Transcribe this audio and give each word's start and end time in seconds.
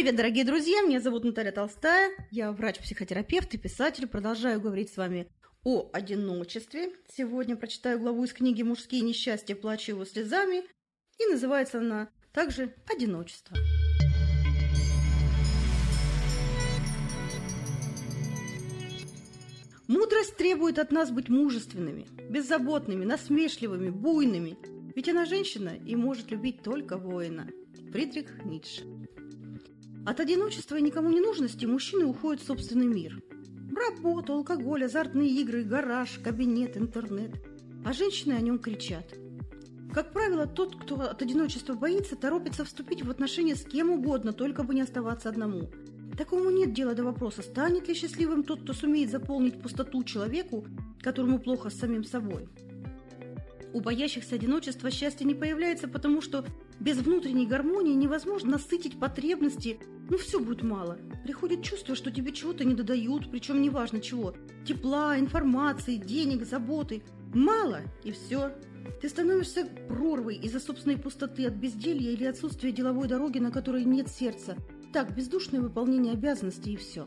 Привет, 0.00 0.16
дорогие 0.16 0.46
друзья! 0.46 0.80
Меня 0.80 0.98
зовут 0.98 1.24
Наталья 1.24 1.52
Толстая. 1.52 2.10
Я 2.30 2.52
врач-психотерапевт 2.52 3.52
и 3.52 3.58
писатель. 3.58 4.06
Продолжаю 4.06 4.58
говорить 4.58 4.90
с 4.90 4.96
вами 4.96 5.30
о 5.62 5.90
одиночестве. 5.92 6.94
Сегодня 7.14 7.54
прочитаю 7.54 7.98
главу 7.98 8.24
из 8.24 8.32
книги 8.32 8.62
«Мужские 8.62 9.02
несчастья. 9.02 9.54
Плачу 9.54 9.92
его 9.92 10.06
слезами». 10.06 10.62
И 11.18 11.26
называется 11.30 11.80
она 11.80 12.08
также 12.32 12.74
«Одиночество». 12.90 13.54
Мудрость 19.86 20.34
требует 20.38 20.78
от 20.78 20.92
нас 20.92 21.10
быть 21.10 21.28
мужественными, 21.28 22.06
беззаботными, 22.30 23.04
насмешливыми, 23.04 23.90
буйными. 23.90 24.56
Ведь 24.96 25.10
она 25.10 25.26
женщина 25.26 25.76
и 25.76 25.94
может 25.94 26.30
любить 26.30 26.62
только 26.62 26.96
воина. 26.96 27.50
Фридрих 27.92 28.42
Ницше. 28.46 28.86
От 30.06 30.18
одиночества 30.18 30.76
и 30.76 30.82
никому 30.82 31.10
не 31.10 31.20
нужности 31.20 31.66
мужчины 31.66 32.06
уходят 32.06 32.42
в 32.42 32.46
собственный 32.46 32.86
мир. 32.86 33.22
Работа, 33.74 34.32
алкоголь, 34.32 34.84
азартные 34.84 35.28
игры, 35.28 35.62
гараж, 35.62 36.18
кабинет, 36.22 36.76
интернет. 36.76 37.32
А 37.84 37.92
женщины 37.92 38.32
о 38.32 38.40
нем 38.40 38.58
кричат. 38.58 39.14
Как 39.92 40.12
правило, 40.12 40.46
тот, 40.46 40.76
кто 40.76 41.00
от 41.00 41.20
одиночества 41.20 41.74
боится, 41.74 42.16
торопится 42.16 42.64
вступить 42.64 43.04
в 43.04 43.10
отношения 43.10 43.56
с 43.56 43.62
кем 43.62 43.90
угодно, 43.90 44.32
только 44.32 44.62
бы 44.62 44.74
не 44.74 44.82
оставаться 44.82 45.28
одному. 45.28 45.70
Такому 46.16 46.50
нет 46.50 46.72
дела 46.72 46.94
до 46.94 47.04
вопроса, 47.04 47.42
станет 47.42 47.88
ли 47.88 47.94
счастливым 47.94 48.42
тот, 48.42 48.62
кто 48.62 48.72
сумеет 48.72 49.10
заполнить 49.10 49.60
пустоту 49.60 50.02
человеку, 50.04 50.64
которому 51.00 51.38
плохо 51.38 51.70
с 51.70 51.78
самим 51.78 52.04
собой. 52.04 52.48
У 53.72 53.80
боящихся 53.80 54.34
одиночества 54.34 54.90
счастье 54.90 55.26
не 55.26 55.34
появляется, 55.34 55.88
потому 55.88 56.20
что 56.20 56.44
без 56.80 56.96
внутренней 56.96 57.46
гармонии 57.46 57.94
невозможно 57.94 58.52
насытить 58.52 58.98
потребности, 58.98 59.78
ну 60.08 60.16
все 60.16 60.40
будет 60.40 60.62
мало. 60.62 60.98
Приходит 61.24 61.62
чувство, 61.62 61.94
что 61.94 62.10
тебе 62.10 62.32
чего-то 62.32 62.64
не 62.64 62.74
додают, 62.74 63.30
причем 63.30 63.60
неважно 63.60 64.00
чего. 64.00 64.34
Тепла, 64.66 65.18
информации, 65.18 65.96
денег, 65.96 66.46
заботы. 66.46 67.02
Мало, 67.34 67.82
и 68.02 68.12
все. 68.12 68.52
Ты 69.02 69.10
становишься 69.10 69.66
прорвой 69.88 70.36
из-за 70.36 70.58
собственной 70.58 70.96
пустоты 70.96 71.46
от 71.46 71.54
безделья 71.54 72.12
или 72.12 72.24
отсутствия 72.24 72.72
деловой 72.72 73.08
дороги, 73.08 73.38
на 73.38 73.50
которой 73.50 73.84
нет 73.84 74.08
сердца. 74.08 74.56
Так, 74.94 75.14
бездушное 75.14 75.60
выполнение 75.60 76.14
обязанностей 76.14 76.72
и 76.72 76.76
все. 76.76 77.06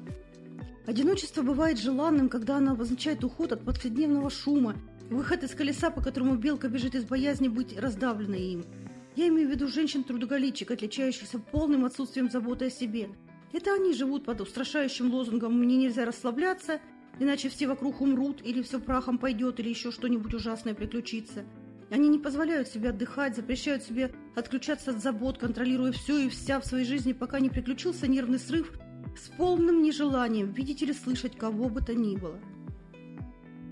Одиночество 0.85 1.41
бывает 1.41 1.79
желанным, 1.79 2.29
когда 2.29 2.57
оно 2.57 2.73
обозначает 2.73 3.23
уход 3.23 3.51
от 3.51 3.65
повседневного 3.65 4.29
шума, 4.29 4.75
выход 5.09 5.43
из 5.43 5.51
колеса, 5.51 5.89
по 5.89 6.01
которому 6.01 6.35
белка 6.35 6.67
бежит 6.67 6.93
из 6.93 7.05
боязни 7.05 7.47
быть 7.47 7.77
раздавленной 7.77 8.41
им– 8.51 8.65
я 9.15 9.27
имею 9.27 9.47
в 9.47 9.51
виду 9.51 9.67
женщин-трудоголичек, 9.67 10.71
отличающихся 10.71 11.39
полным 11.39 11.85
отсутствием 11.85 12.29
заботы 12.29 12.65
о 12.65 12.69
себе. 12.69 13.09
Это 13.51 13.73
они 13.73 13.93
живут 13.93 14.25
под 14.25 14.41
устрашающим 14.41 15.13
лозунгом 15.13 15.57
«мне 15.57 15.77
нельзя 15.77 16.05
расслабляться», 16.05 16.79
иначе 17.19 17.49
все 17.49 17.67
вокруг 17.67 18.01
умрут, 18.01 18.41
или 18.43 18.61
все 18.61 18.79
прахом 18.79 19.17
пойдет, 19.19 19.59
или 19.59 19.69
еще 19.69 19.91
что-нибудь 19.91 20.33
ужасное 20.33 20.73
приключится. 20.73 21.45
Они 21.91 22.09
не 22.09 22.17
позволяют 22.17 22.67
себе 22.67 22.89
отдыхать, 22.89 23.35
запрещают 23.35 23.83
себе 23.83 24.11
отключаться 24.35 24.91
от 24.91 25.03
забот, 25.03 25.37
контролируя 25.37 25.91
все 25.91 26.17
и 26.17 26.29
вся 26.29 26.59
в 26.59 26.65
своей 26.65 26.85
жизни, 26.85 27.13
пока 27.13 27.39
не 27.39 27.49
приключился 27.49 28.07
нервный 28.07 28.39
срыв 28.39 28.71
с 29.15 29.29
полным 29.37 29.83
нежеланием 29.83 30.51
видеть 30.51 30.81
или 30.81 30.91
слышать 30.91 31.37
кого 31.37 31.69
бы 31.69 31.81
то 31.81 31.93
ни 31.93 32.15
было. 32.15 32.39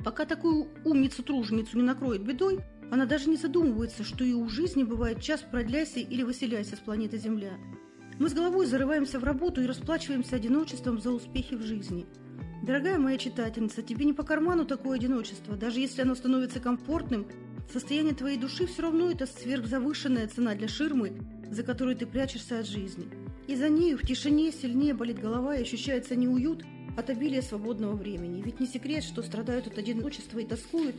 Пока 0.05 0.25
такую 0.25 0.67
умницу-труженицу 0.85 1.77
не 1.77 1.83
накроет 1.83 2.23
бедой, 2.23 2.59
она 2.91 3.05
даже 3.05 3.29
не 3.29 3.37
задумывается, 3.37 4.03
что 4.03 4.25
и 4.25 4.33
у 4.33 4.47
жизни 4.49 4.83
бывает 4.83 5.21
час 5.21 5.41
продляйся 5.49 6.01
или 6.01 6.23
выселяйся 6.23 6.75
с 6.75 6.79
планеты 6.79 7.17
Земля. 7.17 7.53
Мы 8.19 8.29
с 8.29 8.33
головой 8.33 8.65
зарываемся 8.65 9.17
в 9.17 9.23
работу 9.23 9.61
и 9.61 9.65
расплачиваемся 9.65 10.35
одиночеством 10.35 11.01
за 11.01 11.11
успехи 11.11 11.55
в 11.55 11.63
жизни. 11.63 12.05
Дорогая 12.63 12.99
моя 12.99 13.17
читательница, 13.17 13.81
тебе 13.81 14.03
не 14.03 14.11
по 14.11 14.23
карману 14.23 14.65
такое 14.65 14.97
одиночество. 14.97 15.55
Даже 15.55 15.79
если 15.79 16.01
оно 16.01 16.15
становится 16.15 16.59
комфортным, 16.59 17.27
состояние 17.71 18.13
твоей 18.13 18.37
души 18.37 18.67
все 18.67 18.81
равно 18.81 19.09
это 19.09 19.25
сверхзавышенная 19.25 20.27
цена 20.27 20.53
для 20.53 20.67
ширмы, 20.67 21.13
за 21.49 21.63
которой 21.63 21.95
ты 21.95 22.05
прячешься 22.05 22.59
от 22.59 22.67
жизни. 22.67 23.07
И 23.47 23.55
за 23.55 23.69
нею 23.69 23.97
в 23.97 24.05
тишине 24.05 24.51
сильнее 24.51 24.93
болит 24.93 25.19
голова 25.19 25.55
и 25.55 25.61
ощущается 25.61 26.17
неуют 26.17 26.63
от 26.97 27.09
обилия 27.09 27.41
свободного 27.41 27.95
времени. 27.95 28.41
Ведь 28.41 28.59
не 28.59 28.67
секрет, 28.67 29.03
что 29.03 29.23
страдают 29.23 29.67
от 29.67 29.77
одиночества 29.77 30.39
и 30.39 30.45
тоскуют, 30.45 30.97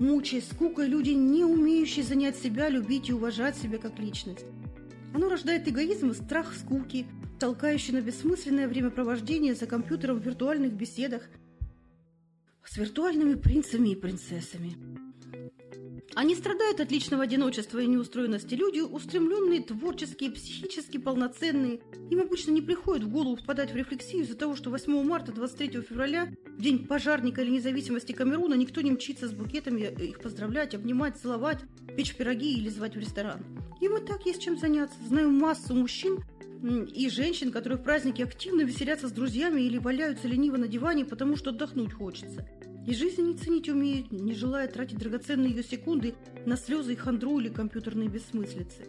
мучаясь 0.00 0.48
скукой 0.48 0.88
люди, 0.88 1.10
не 1.10 1.44
умеющие 1.44 2.04
занять 2.04 2.36
себя, 2.36 2.68
любить 2.68 3.08
и 3.08 3.12
уважать 3.12 3.56
себя 3.56 3.78
как 3.78 3.98
личность. 3.98 4.44
Оно 5.14 5.28
рождает 5.28 5.68
эгоизм 5.68 6.10
и 6.10 6.14
страх 6.14 6.54
скуки, 6.54 7.06
толкающий 7.38 7.92
на 7.92 8.00
бессмысленное 8.00 8.68
времяпровождение 8.68 9.54
за 9.54 9.66
компьютером 9.66 10.18
в 10.18 10.24
виртуальных 10.24 10.72
беседах 10.72 11.22
с 12.64 12.76
виртуальными 12.76 13.34
принцами 13.34 13.90
и 13.90 13.96
принцессами. 13.96 15.05
Они 16.14 16.34
страдают 16.34 16.80
от 16.80 16.90
личного 16.90 17.24
одиночества 17.24 17.78
и 17.78 17.86
неустроенности. 17.86 18.54
Люди 18.54 18.80
устремленные, 18.80 19.62
творческие, 19.62 20.30
психически 20.30 20.96
полноценные. 20.96 21.80
Им 22.10 22.20
обычно 22.20 22.52
не 22.52 22.62
приходит 22.62 23.04
в 23.04 23.10
голову 23.10 23.36
впадать 23.36 23.72
в 23.72 23.76
рефлексию 23.76 24.22
из-за 24.22 24.36
того, 24.36 24.56
что 24.56 24.70
8 24.70 25.02
марта, 25.04 25.32
23 25.32 25.82
февраля, 25.82 26.28
день 26.58 26.86
пожарника 26.86 27.42
или 27.42 27.50
независимости 27.50 28.12
Камеруна, 28.12 28.54
никто 28.54 28.80
не 28.80 28.92
мчится 28.92 29.28
с 29.28 29.32
букетами 29.32 29.92
их 30.02 30.20
поздравлять, 30.20 30.74
обнимать, 30.74 31.18
целовать, 31.18 31.58
печь 31.96 32.14
пироги 32.14 32.56
или 32.56 32.70
звать 32.70 32.94
в 32.94 32.98
ресторан. 32.98 33.44
Им 33.80 33.96
и 33.96 34.06
так 34.06 34.24
есть 34.24 34.40
чем 34.40 34.56
заняться. 34.56 34.96
Знаю 35.06 35.30
массу 35.30 35.74
мужчин, 35.74 36.20
и 36.94 37.10
женщин, 37.10 37.52
которые 37.52 37.78
в 37.78 37.82
праздники 37.82 38.22
активно 38.22 38.62
веселятся 38.62 39.08
с 39.08 39.12
друзьями 39.12 39.60
или 39.60 39.78
валяются 39.78 40.26
лениво 40.26 40.56
на 40.56 40.68
диване, 40.68 41.04
потому 41.04 41.36
что 41.36 41.50
отдохнуть 41.50 41.92
хочется. 41.92 42.48
И 42.86 42.94
жизнь 42.94 43.22
не 43.22 43.34
ценить 43.34 43.68
умеют, 43.68 44.12
не 44.12 44.32
желая 44.32 44.68
тратить 44.68 44.98
драгоценные 44.98 45.50
ее 45.50 45.64
секунды 45.64 46.14
на 46.44 46.56
слезы 46.56 46.92
и 46.92 46.96
хандру 46.96 47.40
или 47.40 47.48
компьютерные 47.48 48.08
бессмыслицы. 48.08 48.86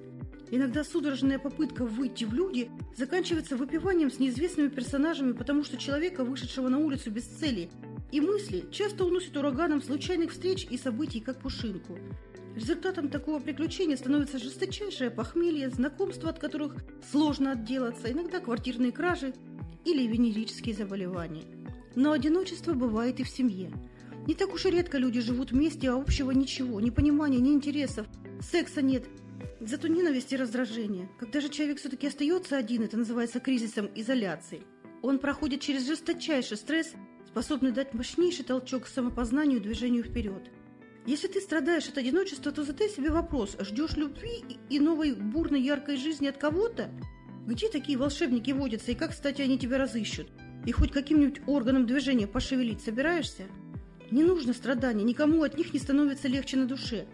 Иногда 0.52 0.84
судорожная 0.84 1.40
попытка 1.40 1.84
выйти 1.84 2.24
в 2.24 2.34
люди 2.34 2.70
заканчивается 2.96 3.58
выпиванием 3.58 4.12
с 4.12 4.20
неизвестными 4.20 4.70
персонажами, 4.70 5.34
потому 5.34 5.64
что 5.64 5.78
человека, 5.78 6.24
вышедшего 6.24 6.70
на 6.70 6.78
улицу 6.78 7.12
без 7.12 7.26
цели 7.26 7.70
и 8.12 8.22
мысли, 8.22 8.66
часто 8.72 9.04
уносит 9.04 9.36
ураганом 9.36 9.82
случайных 9.82 10.32
встреч 10.32 10.68
и 10.70 10.78
событий, 10.78 11.20
как 11.20 11.42
пушинку. 11.42 11.98
Результатом 12.56 13.10
такого 13.10 13.40
приключения 13.40 13.98
становится 13.98 14.40
жесточайшее 14.40 15.12
похмелье, 15.12 15.70
знакомства, 15.70 16.30
от 16.30 16.40
которых 16.40 16.76
сложно 17.12 17.52
отделаться, 17.52 18.12
иногда 18.12 18.40
квартирные 18.40 18.92
кражи 18.92 19.34
или 19.86 20.08
венерические 20.08 20.76
заболевания. 20.76 21.44
Но 21.98 22.12
одиночество 22.12 22.76
бывает 22.76 23.20
и 23.20 23.24
в 23.24 23.30
семье. 23.30 23.72
Не 24.28 24.36
так 24.36 24.54
уж 24.54 24.68
и 24.68 24.70
редко 24.70 25.00
люди 25.00 25.20
живут 25.20 25.52
вместе, 25.52 25.90
а 25.90 25.96
общего 25.96 26.30
ничего, 26.30 26.80
ни 26.80 26.92
понимания, 26.92 27.40
ни 27.40 27.52
интересов, 27.52 28.06
секса 28.40 28.84
нет, 28.84 29.08
зато 29.62 29.88
ненависть 29.88 30.32
и 30.32 30.38
раздражение. 30.38 31.10
Когда 31.18 31.42
же 31.42 31.50
человек 31.50 31.80
все-таки 31.80 32.06
остается 32.06 32.56
один, 32.56 32.84
это 32.84 32.98
называется 32.98 33.40
кризисом 33.40 33.90
изоляции. 33.96 34.62
Он 35.02 35.18
проходит 35.18 35.62
через 35.62 35.88
жесточайший 35.88 36.58
стресс, 36.58 36.94
способный 37.26 37.72
дать 37.72 37.96
мощнейший 37.96 38.46
толчок 38.46 38.84
к 38.84 38.90
самопознанию 38.90 39.58
и 39.58 39.64
движению 39.64 40.04
вперед. 40.04 40.52
Если 41.08 41.28
ты 41.28 41.42
страдаешь 41.42 41.88
от 41.88 41.98
одиночества, 41.98 42.52
то 42.52 42.64
задай 42.64 42.90
себе 42.90 43.10
вопрос, 43.10 43.58
ждешь 43.60 43.98
любви 43.98 44.44
и 44.70 44.80
новой 44.80 45.16
бурной 45.16 45.62
яркой 45.64 45.98
жизни 45.98 46.28
от 46.28 46.38
кого-то? 46.38 46.92
Где 47.48 47.70
такие 47.70 47.98
волшебники 47.98 48.52
водятся 48.52 48.92
и 48.92 48.96
как, 48.96 49.10
кстати, 49.10 49.42
они 49.42 49.58
тебя 49.58 49.80
разыщут? 49.80 50.28
И 50.68 50.72
хоть 50.74 50.92
каким-нибудь 50.92 51.42
органом 51.48 51.86
движения 51.86 52.28
пошевелить 52.28 52.82
собираешься? 52.82 53.44
Не 54.12 54.24
нужно 54.24 54.52
страданий, 54.52 55.06
никому 55.06 55.44
от 55.44 55.58
них 55.58 55.74
не 55.74 55.80
становится 55.80 56.28
легче 56.28 56.58
на 56.58 56.66
душе. 56.66 57.06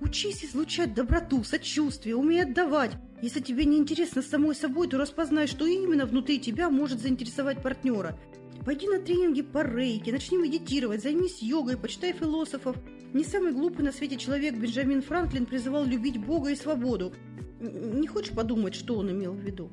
Учись 0.00 0.42
излучать 0.42 0.94
доброту, 0.94 1.44
сочувствие, 1.44 2.16
умей 2.16 2.42
отдавать. 2.42 2.92
Если 3.20 3.40
тебе 3.40 3.66
не 3.66 3.76
интересно 3.76 4.22
самой 4.22 4.54
собой, 4.54 4.88
то 4.88 4.96
распознай, 4.96 5.46
что 5.46 5.66
именно 5.66 6.06
внутри 6.06 6.40
тебя 6.40 6.70
может 6.70 7.00
заинтересовать 7.00 7.62
партнера. 7.62 8.18
Пойди 8.64 8.88
на 8.88 8.98
тренинги 8.98 9.42
по 9.42 9.62
рейке, 9.62 10.10
начни 10.10 10.38
медитировать, 10.38 11.02
займись 11.02 11.42
йогой, 11.42 11.76
почитай 11.76 12.14
философов. 12.14 12.78
Не 13.12 13.24
самый 13.24 13.52
глупый 13.52 13.84
на 13.84 13.92
свете 13.92 14.16
человек 14.16 14.54
Бенджамин 14.54 15.02
Франклин 15.02 15.44
призывал 15.44 15.84
любить 15.84 16.16
Бога 16.16 16.48
и 16.48 16.56
свободу. 16.56 17.12
Не 17.60 18.06
хочешь 18.06 18.34
подумать, 18.34 18.74
что 18.74 18.96
он 18.96 19.10
имел 19.10 19.34
в 19.34 19.40
виду? 19.40 19.70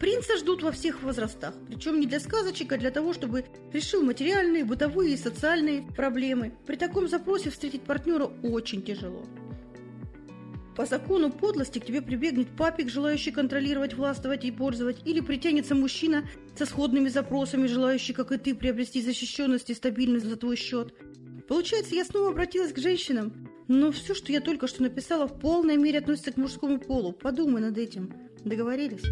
Принца 0.00 0.36
ждут 0.36 0.62
во 0.62 0.70
всех 0.70 1.02
возрастах, 1.02 1.54
причем 1.66 1.98
не 1.98 2.06
для 2.06 2.20
сказочек, 2.20 2.72
а 2.72 2.76
для 2.76 2.90
того, 2.90 3.12
чтобы 3.12 3.44
решил 3.72 4.02
материальные, 4.02 4.64
бытовые 4.64 5.14
и 5.14 5.16
социальные 5.16 5.82
проблемы. 5.96 6.52
При 6.66 6.76
таком 6.76 7.08
запросе 7.08 7.50
встретить 7.50 7.82
партнера 7.82 8.30
очень 8.42 8.82
тяжело. 8.82 9.24
По 10.76 10.86
закону 10.86 11.32
подлости 11.32 11.80
к 11.80 11.84
тебе 11.84 12.00
прибегнет 12.00 12.46
папик, 12.56 12.88
желающий 12.88 13.32
контролировать, 13.32 13.94
властвовать 13.94 14.44
и 14.44 14.52
пользовать, 14.52 14.98
или 15.04 15.18
притянется 15.18 15.74
мужчина 15.74 16.22
со 16.56 16.66
сходными 16.66 17.08
запросами, 17.08 17.66
желающий, 17.66 18.12
как 18.12 18.30
и 18.30 18.38
ты, 18.38 18.54
приобрести 18.54 19.02
защищенность 19.02 19.70
и 19.70 19.74
стабильность 19.74 20.26
за 20.26 20.36
твой 20.36 20.54
счет. 20.54 20.94
Получается, 21.48 21.96
я 21.96 22.04
снова 22.04 22.30
обратилась 22.30 22.72
к 22.72 22.78
женщинам, 22.78 23.48
но 23.66 23.90
все, 23.90 24.14
что 24.14 24.30
я 24.30 24.40
только 24.40 24.68
что 24.68 24.84
написала, 24.84 25.26
в 25.26 25.40
полной 25.40 25.76
мере 25.76 25.98
относится 25.98 26.30
к 26.30 26.36
мужскому 26.36 26.78
полу. 26.78 27.12
Подумай 27.12 27.60
над 27.60 27.76
этим. 27.76 28.12
Договорились? 28.44 29.02